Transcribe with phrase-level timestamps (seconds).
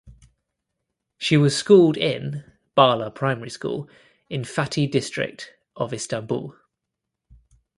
[1.19, 3.87] She was schooled in (Bala Primary School)
[4.31, 6.55] in Fatih district of Istanbul.